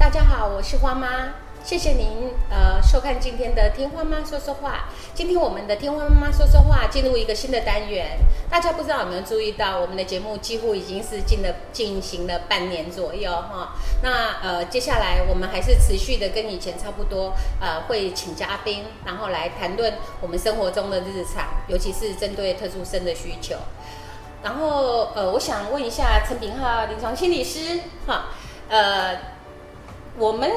[0.00, 4.88] 大家好，我是花妈，谢谢您呃收看今天的听花妈说说话。
[5.12, 8.18] 今天我们的听花妈妈说说话进入一个新的单元，
[8.48, 13.74] 大家不知道有没有注意到，我们的节目几乎已经是进了进行了半年左右哈。
[14.02, 19.92] 那呃接下来我们还是持续的跟以前差不多，呃会请嘉宾，然后来谈论
[20.22, 23.54] 我们生活中的日常，尤其是针对特殊生的需求。
[24.42, 28.30] 然后呃我想问一下陈炳浩临床心理师哈，
[28.70, 29.29] 呃。
[30.18, 30.50] 我们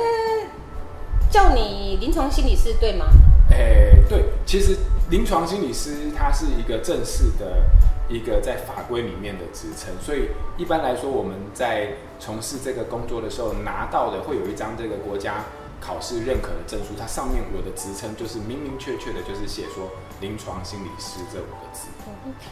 [1.29, 3.05] 叫你临床心理师对吗？
[3.51, 4.77] 诶，对，其实
[5.09, 7.63] 临床心理师它是一个正式的
[8.09, 15.45] 一个在法规里面的职称，所以一般来说我们在从事这个工作的时候拿到的会有一张这个国家
[15.79, 21.87] 考试认可的证书，它上面我的职称就是明明确确的，就是写说临床心理师这五个字。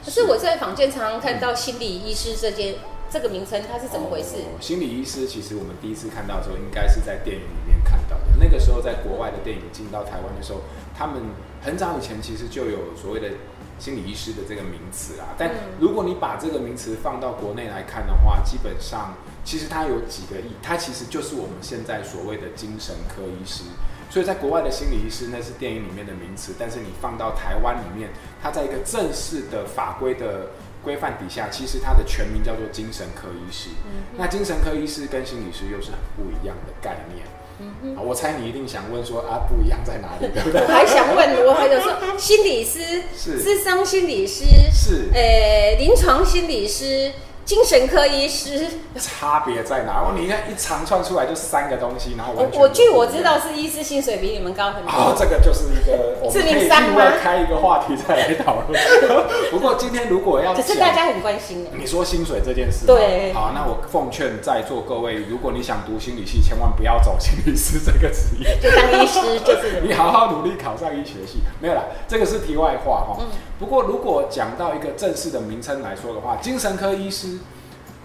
[0.05, 2.75] 可是我在坊间常常看到心理医师这件。
[3.11, 4.37] 这个名称它是怎么回事？
[4.61, 8.23] 心理医师其实我们第一次看到的时候，应该是在电影里面看到的。
[8.39, 10.61] 那个时候在国外的电影进到台湾的时候，
[10.97, 11.21] 他们
[11.61, 13.27] 很早以前其实就有所谓的
[13.77, 15.35] 心理医师的这个名词啊。
[15.37, 23.65] 但如果你把这个名词放到国内来看的话，基本上其实它有几个意，它其实就是我们现在所谓的精神科医师。
[24.09, 28.09] 所以在国外的心理医师那是电影里面的名词，但是你放到台湾里面，
[28.41, 30.47] 它在一个正式的法规的。
[30.83, 33.69] 规范底下，其实它的全名叫做精神科医师。
[33.85, 37.25] 嗯那精神科医师跟心理师又是很不一样的概念。
[37.83, 40.27] 嗯我猜你一定想问说啊，不一样在哪里？
[40.33, 40.61] 对不对？
[40.61, 47.11] 我 还想问，我还有说，心理师是智商心理师是，呃，临床心理师。
[47.51, 49.99] 精神科医师差别在哪？
[49.99, 54.89] 哦，你看一长串出来就三个东西，然后我我据我知道是医师薪水比你们高很多。
[54.89, 57.11] 哦，这个就是一个致命伤吗？
[57.21, 58.81] 开一个话题再来讨论。
[59.51, 61.71] 不过今天如果要，可是大家很关心的。
[61.73, 69.81] 你说薪水这件事，对，好，那我奉劝在座各位，如果你想读心理系，千万不要走心理师这个职业，就当医师就是。
[69.83, 73.17] 你好好努力考上医学系，没有啦，这个是题外话哈。
[73.19, 73.27] 嗯。
[73.59, 77.39] 不过如果讲到一个正式的名称来说的话，精神科医师。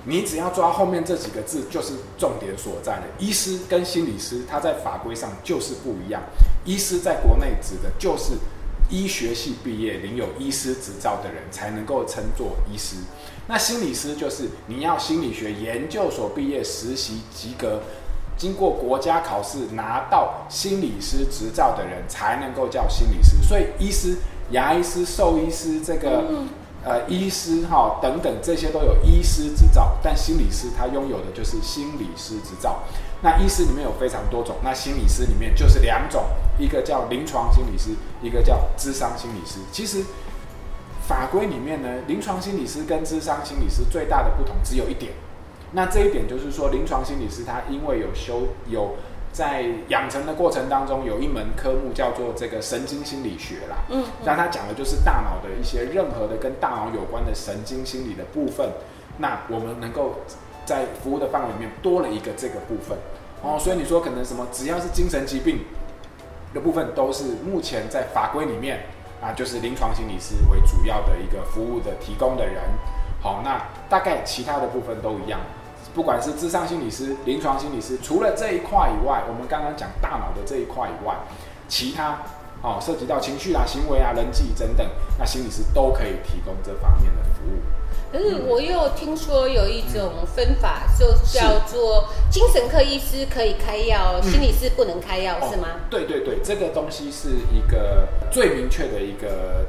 [0.08, 3.02] 你只要抓后面这几个字，就是重点所在了。
[3.18, 6.22] 医师跟心理师，他在法规上就是不一样。
[6.64, 8.34] 医师在国内指的就是
[8.88, 12.94] 医学系毕业、领有医师执照的人才能够称作医师。
[13.48, 17.82] 那心理师就是你要心理学研究所毕业、实习及格、
[18.36, 23.36] 经过国家考试拿到心理师执照的人才能够叫心理师。
[23.42, 24.16] 所以，医师、
[24.52, 26.44] 牙医师、兽医师这个。
[26.86, 32.78] 呃，医师哈等等这些都有医师执照，但心理师他拥有的就是心理师执照。
[33.22, 36.22] 那医师里面有非常多种，那心理师里面就是两种，
[36.60, 37.90] 一个叫临床心理师，
[38.22, 39.58] 一个叫智商心理师。
[39.72, 40.04] 其实
[41.08, 45.12] 法规里面呢，临床心理师跟智商心理师最大的不同只有一点，
[45.72, 48.94] 那这一点就是说，临床心理师他因为有修有。
[49.36, 53.76] 在养成的过程当中，有一门科目叫做这个神经心理学啦。
[53.90, 58.66] 嗯，那他讲的就是大脑的一些任何的跟大脑有关的神经心理的部分。
[59.18, 60.14] 那我们能够
[60.64, 62.96] 在服务的范围里面多了一个这个部分
[63.42, 63.58] 哦。
[63.58, 65.60] 所以你说可能什么，只要是精神疾病
[66.54, 68.86] 的部分，都是目前在法规里面
[69.20, 72.62] 啊，就是临床心理师为主要的一个服务的提供的人。
[73.20, 73.60] 好，那
[73.90, 75.38] 大概其他的部分都一样。
[75.96, 81.16] 不管是智商心理师、临床心理师，除了这一块以外，我们刚刚讲大脑的这一块以外，
[81.68, 82.18] 其他
[82.60, 84.86] 哦涉及到情绪啊、行为啊、人际等等，
[85.18, 87.62] 那心理师都可以提供这方面的服务。
[88.12, 95.68] 可是我又听说有一种分法，就叫做精神科医师可以开药，心理师不能开药，是吗？
[95.88, 99.64] 对对对，这个东西是一个最明确的一个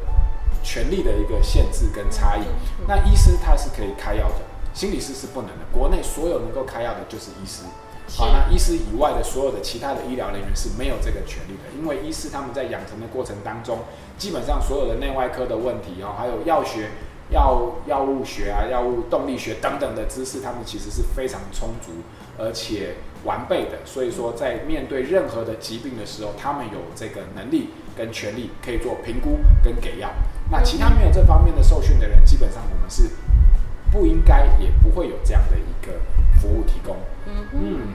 [0.61, 2.41] 权利的一个限制跟差异。
[2.85, 4.56] 那医师他是可以开药的。
[4.77, 7.63] 心理师是不能的，国内所有能够开药的就是医师。
[8.15, 13.79] 好，那医师以外的所有的其他的医疗人员是没有这个权利的，因为医师他们在养成的过程当中，
[14.19, 16.91] 基本上所有的内外科的问题哦，还有药学、
[17.31, 21.91] 药药物学啊、药物动力学等等的知识，他们其实是非常充足
[22.37, 23.79] 而且完备的。
[23.83, 30.11] 所以说，在面对任何的疾病的时候，他们有这个能力跟权利可以做评估跟给药。
[30.51, 33.09] 那其他没有这方面的受训的人，基本上我们是。
[33.91, 35.93] 不应该，也不会有这样的一个
[36.39, 36.95] 服务提供。
[37.25, 37.93] 嗯嗯。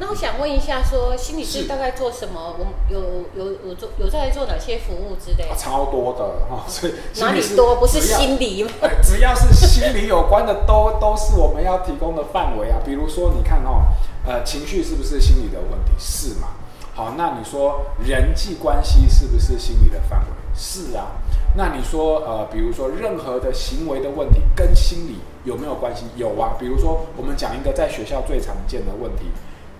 [0.00, 2.56] 那我想问一下，说心理师大概做什么？
[2.58, 3.00] 我有
[3.36, 5.48] 有有做有在做哪些服务之类？
[5.56, 7.76] 超多的哈，所以哪里多？
[7.76, 8.70] 不是心理吗？
[9.02, 12.80] 只 要是心理有关的，都都是我们要提供的范围啊。
[12.84, 13.92] 比如说，你看哦，
[14.26, 15.92] 呃，情绪是不是心理的问题？
[15.98, 16.48] 是嘛？
[16.94, 20.26] 好，那你说人际关系是不是心理的范围？
[20.54, 21.12] 是啊。
[21.56, 26.04] 那你说呃，比如说任何的行为的问题跟心理有没有关系？
[26.16, 29.24] 有啊，比如说我们讲一个在学校最常见的问题。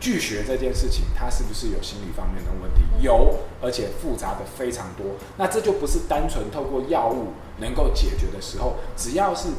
[0.01, 2.81] 拒学这件事情，它是不是有心理方面的问题？
[3.01, 5.07] 有，而且复杂的非常多。
[5.37, 7.29] 那这就不是单纯透过药物
[7.59, 9.51] 能够解决的时候，只要是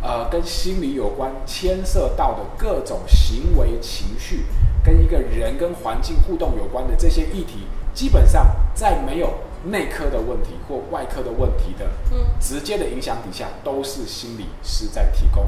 [0.00, 4.44] 呃跟心理有关、牵涉到的各种行为、情绪，
[4.84, 9.34] 跟一个人跟环境互动有关的这些议题，基本上在没有
[9.64, 11.90] 内科的问题或外科的问题的
[12.38, 15.46] 直接的影响底下，都是心理师在提供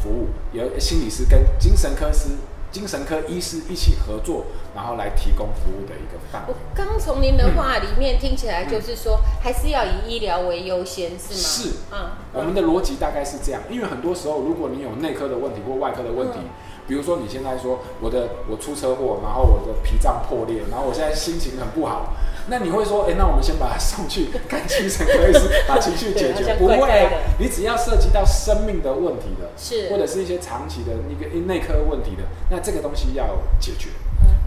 [0.00, 2.30] 服务，由心理师跟精神科师。
[2.70, 4.44] 精神科医师一起合作，
[4.76, 6.52] 然后来提供服务的一个范围。
[6.52, 11.40] 我刚从您的话里面听起来，就是说还是要以医疗为优先，是吗？
[11.40, 13.62] 是，嗯，我们的逻辑大概是这样。
[13.70, 16.38] 因为很多时候，如果你有内科的问题或外科的问题，
[16.86, 22.12] 比如说你现在说我的我出车祸，然后我的脾脏破裂，然后我现在心情很不好。
[22.50, 26.54] 那你会说，哎，那我们先把它送去看精神科医师，把情绪解决？
[26.60, 33.24] 不会啊，你只要涉及到生命的问题的，是或者是一些长期的一个内科问题的，那这个东西要
[33.58, 33.88] 解决。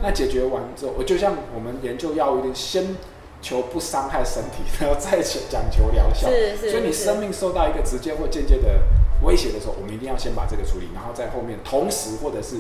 [0.04, 2.96] 那解决完之后，我就像我们研究药物，先
[3.42, 6.30] 求不伤害身体，然后再讲求疗效。
[6.30, 6.72] 是是。
[6.72, 8.80] 所以你生命受到一个直接或间接的
[9.24, 12.58] 威胁的时候，我们一定要先把这个处理，然后在后面同时或者是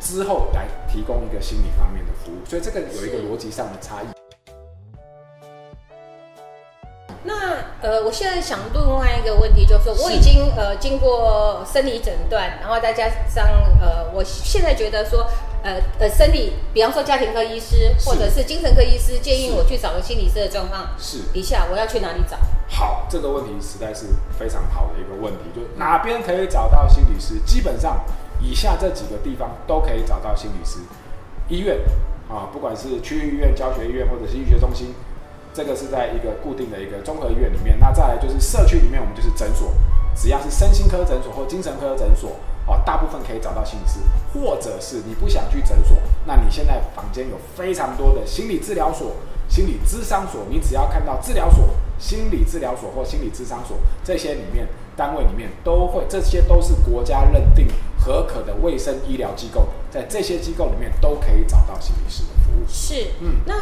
[0.00, 2.44] 之后来提供一个心理方面的服务。
[2.48, 4.06] 所以这个有一个逻辑上的差异。
[7.24, 7.34] 那
[7.82, 13.46] 呃，我现在想另外一个问题，就是说我已经呃经过生理诊断，然后再加上
[13.80, 15.26] 呃，我现在觉得说
[15.62, 22.36] 呃呃，生理，比方说家庭科医师或者是精神科医师建议我去找个心理师的状况，是底下我要去哪里找？
[22.68, 24.06] 好，这个问题实在是
[24.38, 27.34] 非常好的一个问题，就哪边可以找到心理师？
[27.46, 28.04] 基本上
[28.40, 30.78] 以下这几个地方都可以找到心理师，
[31.48, 31.78] 医院
[32.28, 34.94] 啊，不管是区域医院、教学医院或者是医学中心。
[35.54, 39.72] 这个是在一个固定的一个综合医院里面，那再来就是社区里面，我们就是诊所，
[40.14, 42.36] 只要是身心科诊所或精神科诊所，
[42.68, 43.98] 哦，大部分可以找到心理师，
[44.32, 49.12] 或者是你不想去诊所，那你现在房间有非常多的心理治疗所、
[49.48, 57.66] 心理咨商所，你只要看到治疗所、心理治疗所或心理咨商所这些里面单位里面都会，这些都是国家认定。
[58.00, 62.22] 合可的卫生医疗机构，在这些机构里面都可以找到心理师。
[62.68, 63.54] 是，嗯，那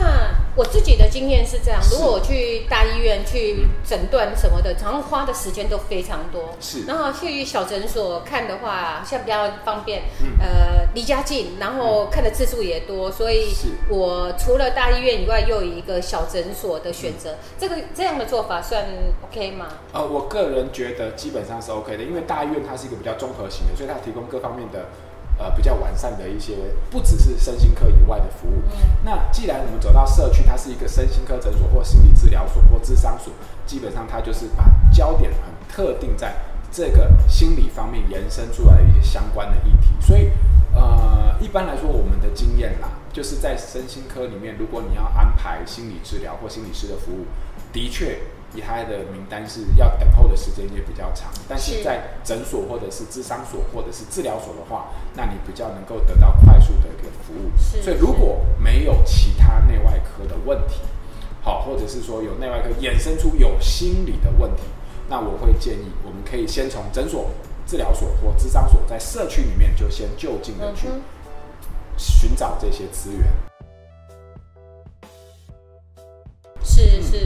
[0.57, 6.55] 我自己的经验是这样：如果我去大医院去诊断什么的，常常花的时间都非常多。
[6.61, 10.03] 是，然后去小诊所看的话，像比较方便，
[10.41, 13.55] 呃，离家近，然后看的次数也多，所以
[13.89, 17.37] 我除了大医院以外，又有一个小诊所的选择。
[17.59, 18.87] 这个这样的做法算
[19.29, 19.67] OK 吗？
[19.93, 24.87] 呃，我个人觉得基本上是 OK 的，因为大医院它是一个比较综合型的，所以它提供各方面的，
[25.39, 26.57] 呃，比较完善的一些，
[26.91, 28.63] 不只是身心科以外的服务。
[29.05, 33.33] 那既然我们走到社区，它是一个身心科诊所或心理治疗所或智商所，
[33.67, 36.35] 基本上它就是把焦点很特定在
[36.73, 39.89] 这个心理方面延伸出来的一些相关的议题。
[40.01, 40.31] 所以，
[40.75, 47.27] 呃，一般来说，我们的经验啦，就是在身心科里面，如果你要安排心理治疗或心理师的服务，
[47.73, 48.21] 的确。
[48.61, 57.51] 他的名单是要等候的时间也比较长，但是在诊所或者是智商所或者是治疗所的话，那你比较能够得到快速的一个服务。
[57.83, 60.81] 所以如果没有其他内外科的问题，
[61.43, 64.63] 好，或者是说有内外科衍生出有心理的问题，
[65.09, 67.31] 那我会建议我们可以先从诊所、
[67.67, 70.89] 治疗所或智商所，在社区里面就先就近的去
[71.97, 73.27] 寻找这些资源。
[76.63, 77.26] 是是是，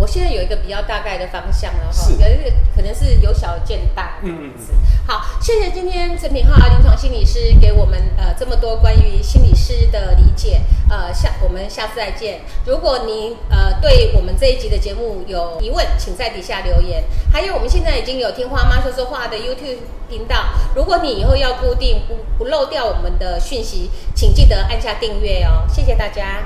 [0.00, 4.14] 我现在有一个比较大概的方向了哈，有一个可能是由小见大。
[4.22, 4.74] 嗯嗯。
[5.06, 10.62] 好，谢谢今天陈品浩临床心理师给我们呃这么多关于心理师的理解。
[10.88, 12.40] 呃，下我们下次再见。
[12.64, 17.04] 如果您呃对我们这一集的节目有疑问，请在底下留言。
[17.30, 19.78] 还有我们现在已经有听花妈说说话的 YouTube
[20.08, 25.68] 频道，如果你以后要固定不不漏掉我们的讯息，请记得按下订阅哦。
[25.68, 26.42] 谢谢大家。